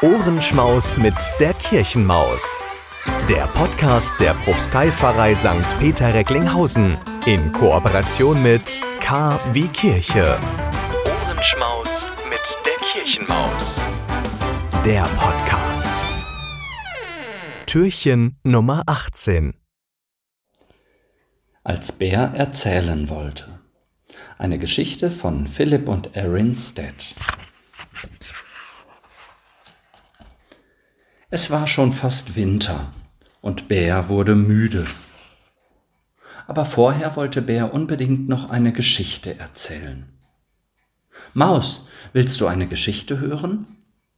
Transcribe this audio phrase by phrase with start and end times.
[0.00, 2.64] Ohrenschmaus mit der Kirchenmaus.
[3.28, 5.76] Der Podcast der Propsteipfarrei St.
[5.80, 10.38] Peter Recklinghausen in Kooperation mit K wie Kirche.
[11.04, 13.82] Ohrenschmaus mit der Kirchenmaus.
[14.84, 16.06] Der Podcast.
[17.66, 19.54] Türchen Nummer 18.
[21.64, 23.58] Als Bär erzählen wollte.
[24.38, 27.16] Eine Geschichte von Philipp und Erin Stead.
[31.30, 32.90] Es war schon fast Winter
[33.42, 34.86] und Bär wurde müde.
[36.46, 40.08] Aber vorher wollte Bär unbedingt noch eine Geschichte erzählen.
[41.34, 43.66] Maus, willst du eine Geschichte hören?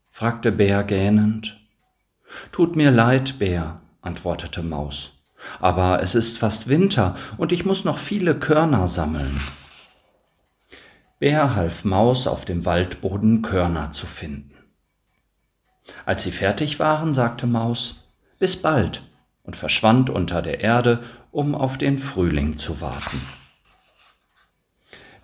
[0.09, 1.61] fragte Bär gähnend.
[2.53, 5.11] Tut mir leid, Bär, antwortete Maus,
[5.59, 9.41] aber es ist fast Winter und ich muss noch viele Körner sammeln.
[11.19, 14.60] Bär half Maus auf dem Waldboden Körner zu finden.
[16.07, 19.03] Als sie fertig waren, sagte Maus Bis bald
[19.43, 23.21] und verschwand unter der Erde, um auf den Frühling zu warten.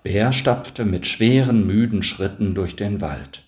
[0.03, 3.42] Bär stapfte mit schweren, müden Schritten durch den Wald.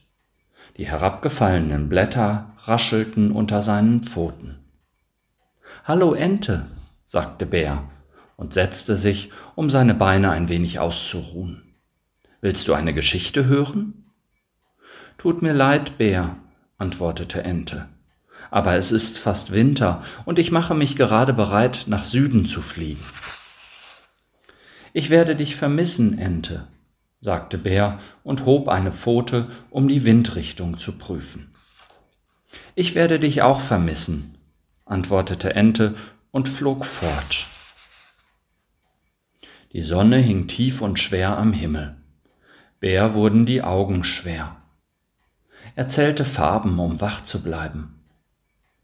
[0.76, 4.58] Die herabgefallenen Blätter raschelten unter seinen Pfoten.
[5.84, 6.66] Hallo Ente,
[7.04, 7.84] sagte Bär
[8.36, 11.74] und setzte sich, um seine Beine ein wenig auszuruhen.
[12.40, 14.04] Willst du eine Geschichte hören?
[15.16, 16.36] Tut mir leid, Bär,
[16.78, 17.88] antwortete Ente.
[18.50, 23.04] Aber es ist fast Winter und ich mache mich gerade bereit, nach Süden zu fliegen.
[24.92, 26.66] Ich werde dich vermissen, Ente,
[27.20, 31.52] sagte Bär und hob eine Pfote, um die Windrichtung zu prüfen.
[32.74, 34.38] Ich werde dich auch vermissen,
[34.84, 35.96] antwortete Ente
[36.30, 37.46] und flog fort.
[39.72, 41.96] Die Sonne hing tief und schwer am Himmel.
[42.80, 44.57] Bär wurden die Augen schwer.
[45.78, 48.00] Er zählte Farben, um wach zu bleiben.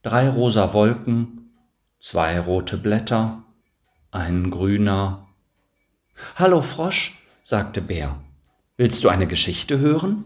[0.05, 1.51] Drei rosa Wolken,
[1.99, 3.43] zwei rote Blätter,
[4.13, 5.27] ein grüner.
[6.37, 8.21] Hallo Frosch, sagte Bär.
[8.77, 10.25] Willst du eine Geschichte hören?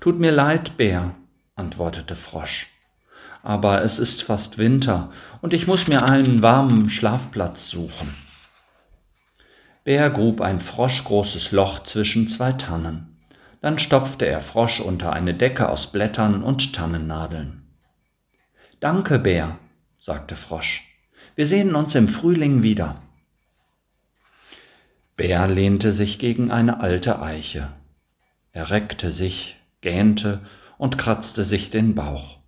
[0.00, 1.14] Tut mir leid, Bär,
[1.54, 2.66] antwortete Frosch.
[3.44, 8.12] Aber es ist fast Winter und ich muss mir einen warmen Schlafplatz suchen.
[9.84, 13.13] Bär grub ein froschgroßes Loch zwischen zwei Tannen.
[13.64, 17.62] Dann stopfte er Frosch unter eine Decke aus Blättern und Tannennadeln.
[18.78, 19.58] Danke, Bär,
[19.98, 20.84] sagte Frosch.
[21.34, 23.00] Wir sehen uns im Frühling wieder.
[25.16, 27.72] Bär lehnte sich gegen eine alte Eiche.
[28.52, 30.44] Er reckte sich, gähnte
[30.76, 32.40] und kratzte sich den Bauch.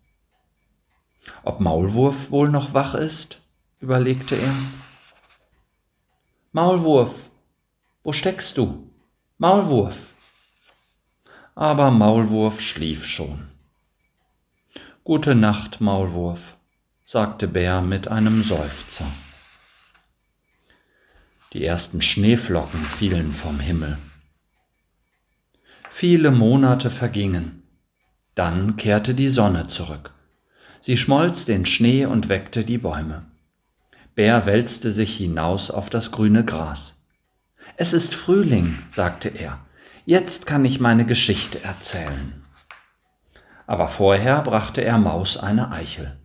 [1.45, 3.41] Ob Maulwurf wohl noch wach ist?
[3.81, 4.55] überlegte er.
[6.53, 7.31] Maulwurf,
[8.03, 8.91] wo steckst du?
[9.39, 10.13] Maulwurf
[11.57, 13.49] aber Maulwurf schlief schon.
[15.05, 16.59] Gute Nacht, Maulwurf,
[17.07, 19.07] sagte Bär mit einem Seufzer.
[21.55, 23.97] Die ersten Schneeflocken fielen vom Himmel.
[25.91, 27.63] Viele Monate vergingen.
[28.35, 30.13] Dann kehrte die Sonne zurück.
[30.81, 33.25] Sie schmolz den Schnee und weckte die Bäume.
[34.15, 37.03] Bär wälzte sich hinaus auf das grüne Gras.
[37.79, 39.66] Es ist Frühling, sagte er.
[40.09, 42.45] Jetzt kann ich meine Geschichte erzählen.
[43.67, 46.17] Aber vorher brachte er Maus eine Eichel.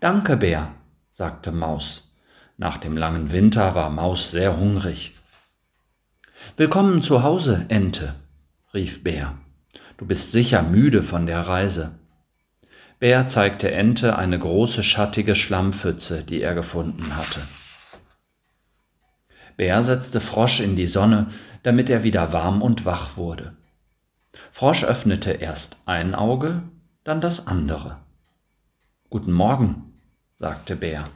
[0.00, 0.74] Danke, Bär,
[1.12, 2.12] sagte Maus.
[2.56, 5.14] Nach dem langen Winter war Maus sehr hungrig.
[6.56, 8.16] Willkommen zu Hause, Ente,
[8.74, 9.38] rief Bär.
[9.96, 12.00] Du bist sicher müde von der Reise.
[12.98, 17.38] Bär zeigte Ente eine große schattige Schlammpfütze, die er gefunden hatte.
[19.58, 21.26] Bär setzte Frosch in die Sonne,
[21.64, 23.56] damit er wieder warm und wach wurde.
[24.52, 26.62] Frosch öffnete erst ein Auge,
[27.02, 27.98] dann das andere.
[29.10, 29.94] Guten Morgen,
[30.38, 31.08] sagte Bär.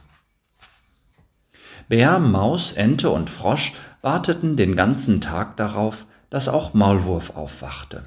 [1.87, 3.71] Bär, Maus, Ente und Frosch
[4.01, 8.03] warteten den ganzen Tag darauf, dass auch Maulwurf aufwachte.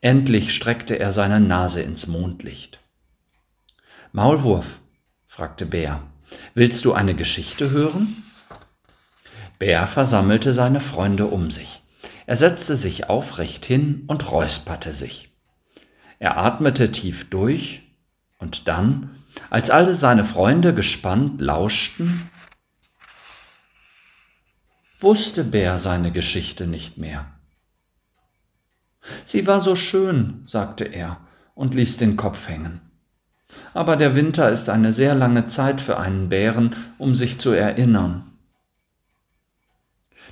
[0.00, 2.78] Endlich streckte er seine Nase ins Mondlicht.
[4.12, 4.78] Maulwurf,
[5.26, 6.00] fragte Bär,
[6.54, 8.22] willst du eine Geschichte hören?
[9.60, 11.82] Bär versammelte seine Freunde um sich.
[12.26, 15.36] Er setzte sich aufrecht hin und räusperte sich.
[16.18, 17.82] Er atmete tief durch
[18.38, 22.30] und dann, als alle seine Freunde gespannt lauschten,
[24.98, 27.26] wusste Bär seine Geschichte nicht mehr.
[29.26, 31.18] Sie war so schön, sagte er
[31.54, 32.80] und ließ den Kopf hängen.
[33.74, 38.29] Aber der Winter ist eine sehr lange Zeit für einen Bären, um sich zu erinnern.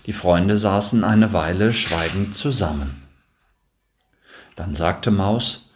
[0.09, 3.03] Die Freunde saßen eine Weile schweigend zusammen.
[4.57, 5.71] Dann sagte Maus,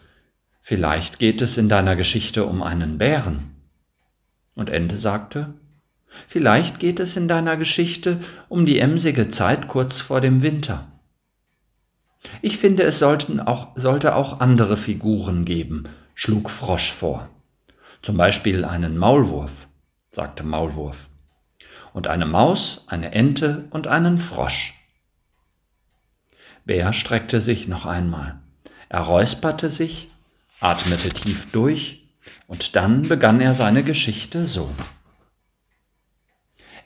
[0.62, 3.50] Vielleicht geht es in deiner Geschichte um einen Bären.
[4.54, 5.52] Und Ente sagte,
[6.28, 10.90] Vielleicht geht es in deiner Geschichte um die emsige Zeit kurz vor dem Winter.
[12.40, 17.28] Ich finde, es sollten auch, sollte auch andere Figuren geben, schlug Frosch vor.
[18.00, 19.68] Zum Beispiel einen Maulwurf,
[20.08, 21.10] sagte Maulwurf.
[21.92, 24.74] Und eine Maus, eine Ente und einen Frosch.
[26.64, 28.40] Bär streckte sich noch einmal.
[28.88, 30.08] Er räusperte sich,
[30.60, 32.08] atmete tief durch
[32.46, 34.70] und dann begann er seine Geschichte so.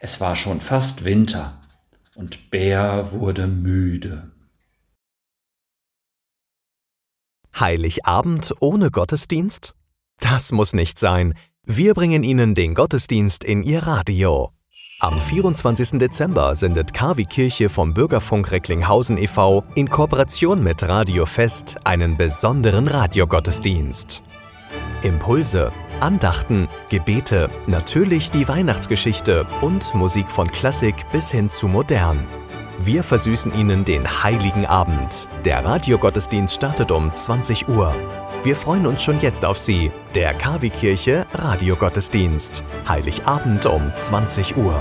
[0.00, 1.60] Es war schon fast Winter
[2.14, 4.30] und Bär wurde müde.
[7.58, 9.74] Heiligabend ohne Gottesdienst?
[10.18, 11.34] Das muss nicht sein.
[11.64, 14.50] Wir bringen Ihnen den Gottesdienst in Ihr Radio.
[14.98, 15.98] Am 24.
[15.98, 19.62] Dezember sendet KW Kirche vom Bürgerfunk Recklinghausen e.V.
[19.74, 24.22] in Kooperation mit Radio Fest einen besonderen Radiogottesdienst.
[25.02, 25.70] Impulse,
[26.00, 32.26] Andachten, Gebete, natürlich die Weihnachtsgeschichte und Musik von Klassik bis hin zu modern.
[32.78, 35.28] Wir versüßen Ihnen den heiligen Abend.
[35.44, 37.94] Der Radiogottesdienst startet um 20 Uhr.
[38.46, 39.90] Wir freuen uns schon jetzt auf Sie.
[40.14, 42.62] Der KW Kirche Radiogottesdienst.
[42.88, 44.80] Heiligabend um 20 Uhr.